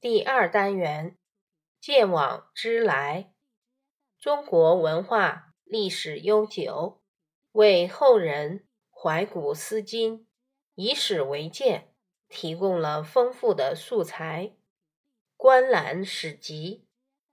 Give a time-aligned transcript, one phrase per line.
[0.00, 1.18] 第二单元：
[1.78, 3.34] 见往知来。
[4.18, 7.02] 中国文化历史悠久，
[7.52, 10.26] 为后人怀古思今、
[10.74, 11.92] 以史为鉴
[12.30, 14.56] 提供了丰富的素材。
[15.36, 16.86] 观览史籍、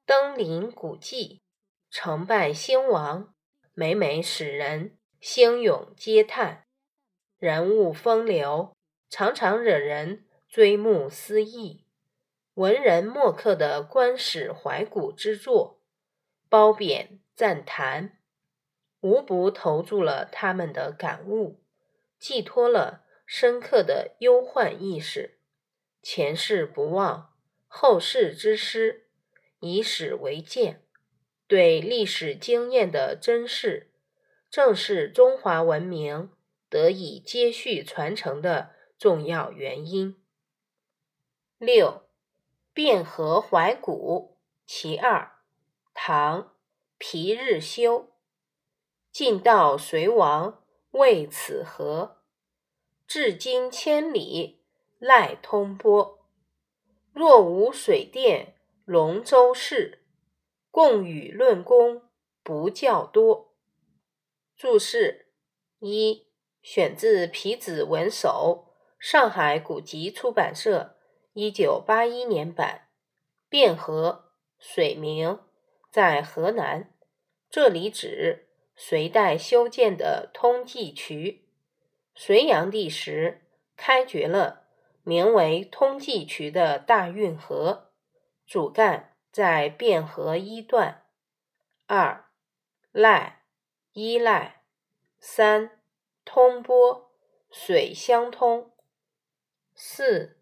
[0.06, 1.42] 登临古迹、
[1.90, 3.34] 成拜兴亡，
[3.74, 6.66] 每每使人心涌嗟叹，
[7.38, 8.76] 人物风流。
[9.10, 11.87] 常常惹人追慕思忆，
[12.58, 15.80] 文人墨客的观史怀古之作，
[16.50, 18.18] 褒贬赞叹，
[19.00, 21.64] 无不投注了他们的感悟，
[22.18, 25.38] 寄托了深刻的忧患意识。
[26.02, 27.36] 前世不忘，
[27.68, 29.08] 后世之师，
[29.60, 30.84] 以史为鉴，
[31.48, 33.92] 对历史经验的珍视，
[34.50, 36.32] 正是中华文明
[36.68, 38.72] 得以接续传承的。
[38.98, 40.16] 重要原因。
[41.60, 42.07] 六，
[42.78, 45.40] 汴河怀古其二，
[45.96, 46.54] 唐，
[47.00, 48.12] 皮日休。
[49.12, 52.22] 晋道隋王为此河，
[53.08, 54.62] 至今千里
[55.00, 56.20] 赖通波。
[57.14, 58.54] 若无水电
[58.86, 60.04] 龙舟事，
[60.70, 62.04] 共与论功
[62.44, 63.56] 不较多。
[64.56, 65.32] 注释
[65.80, 66.28] 一，
[66.62, 68.66] 选自皮子文首。
[69.00, 70.97] 上海古籍出版社，
[71.40, 72.88] 一九八一年版。
[73.52, 75.40] 汴河，水名，
[75.92, 76.92] 在河南。
[77.48, 81.48] 这里指隋代修建的通济渠。
[82.16, 84.64] 隋炀帝时开掘了
[85.04, 87.92] 名为通济渠的大运河，
[88.48, 91.04] 主干在汴河一段。
[91.86, 92.32] 二，
[92.92, 93.44] 赖，
[93.94, 94.64] 依赖。
[95.20, 95.84] 三，
[96.26, 97.12] 通波，
[97.52, 98.72] 水相通。
[99.76, 100.40] 四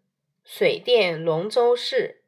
[0.48, 2.22] 水电龙舟事，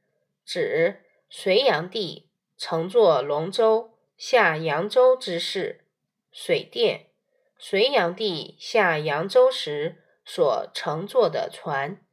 [0.45, 5.85] 指隋炀帝乘坐龙舟下扬州之事。
[6.33, 7.07] 水电，
[7.57, 12.05] 隋炀帝下扬州时所乘坐的船。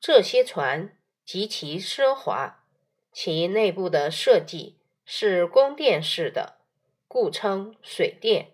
[0.00, 2.64] 这些船极其奢华，
[3.12, 6.60] 其内部的设计是宫殿式的，
[7.08, 8.52] 故称水殿。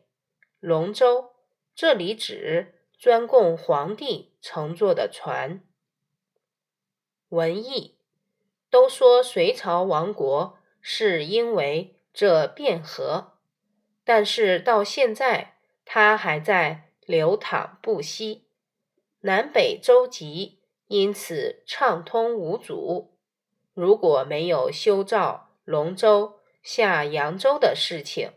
[0.61, 1.35] 龙舟，
[1.75, 5.61] 这里指专供皇帝乘坐的船。
[7.31, 7.97] 文艺
[8.71, 13.33] 都说隋朝亡国是因为这汴河，
[14.05, 18.47] 但是到现在它还在流淌不息，
[19.21, 23.17] 南北舟楫因此畅通无阻。
[23.75, 28.31] 如果没有修造龙舟下扬州的事情，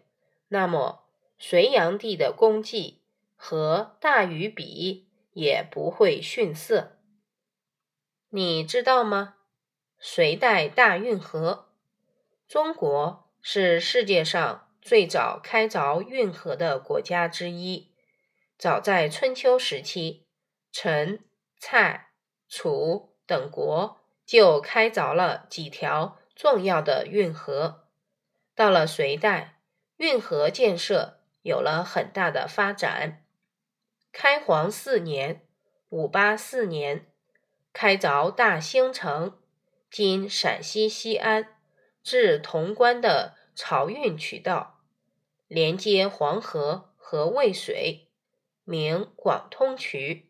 [0.49, 1.05] 那么
[1.37, 3.01] 隋炀帝的功绩
[3.35, 6.98] 和大禹比也不会逊色。
[8.31, 9.37] 你知道吗？
[9.97, 11.69] 隋代大运河，
[12.47, 17.91] 中国是世界上最早开凿运河的国家之一。
[18.55, 20.27] 早在春秋时期，
[20.71, 21.25] 陈、
[21.57, 22.11] 蔡、
[22.47, 27.87] 楚等国就开凿了几条重要的运河。
[28.53, 29.59] 到了隋代，
[29.97, 33.25] 运河建设有了很大的发展。
[34.11, 35.47] 开皇四年
[35.89, 37.07] （五八四年）。
[37.71, 39.37] 开凿大兴城
[39.89, 41.55] （今陕西西安）
[42.03, 44.81] 至潼关的漕运渠道，
[45.47, 48.09] 连接黄河和渭水，
[48.63, 50.29] 名广通渠。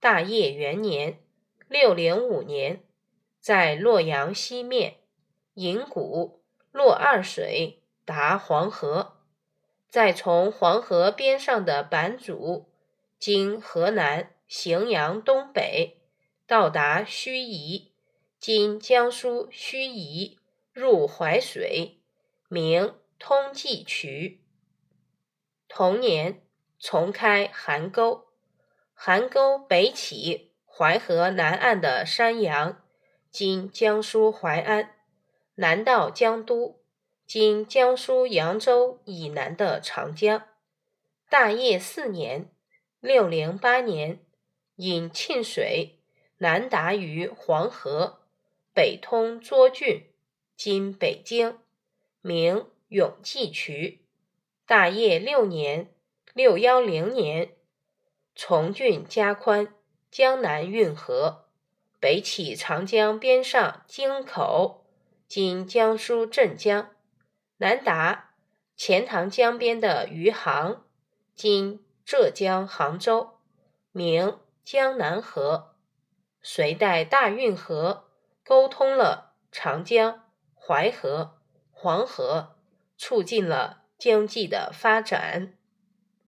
[0.00, 1.20] 大业元年
[1.68, 2.82] （六零五年），
[3.40, 4.96] 在洛阳西面
[5.54, 6.42] 引谷
[6.72, 9.18] 洛二水达黄河，
[9.88, 12.70] 再从黄河边上的版主
[13.18, 16.00] 经河南荥阳东北。
[16.54, 17.88] 到达盱眙，
[18.38, 20.36] 今江苏盱眙，
[20.72, 21.98] 入淮水，
[22.46, 24.40] 名通济渠。
[25.66, 26.44] 同年
[26.78, 28.26] 重开邗沟，
[28.96, 32.84] 邗沟北起淮河南岸的山阳，
[33.32, 34.94] 今江苏淮安，
[35.56, 36.80] 南到江都，
[37.26, 40.46] 今江苏扬州以南的长江。
[41.28, 42.48] 大业四年
[43.02, 44.20] （六零八年），
[44.78, 45.98] 引沁水。
[46.38, 48.20] 南达于黄河，
[48.74, 50.06] 北通涿郡
[50.56, 51.58] （今北京），
[52.20, 54.04] 名永济渠。
[54.66, 55.94] 大业六年
[56.34, 57.52] （六幺零年），
[58.34, 59.74] 重浚加宽
[60.10, 61.44] 江南运河，
[62.00, 64.84] 北起长江边上京口
[65.28, 66.90] （今江苏镇江），
[67.58, 68.34] 南达
[68.76, 70.84] 钱塘江边的余杭
[71.36, 73.38] （今浙江杭州），
[73.92, 75.73] 名江南河。
[76.46, 78.04] 隋代大运河
[78.44, 80.24] 沟通了长江、
[80.54, 81.38] 淮河、
[81.70, 82.56] 黄河，
[82.98, 85.54] 促进了经济的发展。